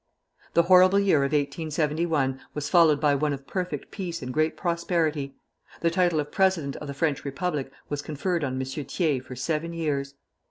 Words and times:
The 0.55 0.63
horrible 0.63 0.99
year 0.99 1.17
of 1.19 1.31
1871 1.31 2.41
was 2.55 2.69
followed 2.69 2.99
by 2.99 3.13
one 3.13 3.33
of 3.33 3.45
perfect 3.45 3.91
peace 3.91 4.23
and 4.23 4.33
great 4.33 4.57
prosperity. 4.57 5.35
The 5.81 5.91
title 5.91 6.19
of 6.19 6.31
President 6.31 6.75
of 6.77 6.87
the 6.87 6.95
French 6.95 7.23
Republic 7.23 7.71
was 7.87 8.01
conferred 8.01 8.43
on 8.43 8.59
M. 8.59 8.65
Thiers 8.65 9.23
for 9.23 9.35
seven 9.35 9.73
years. 9.73 10.15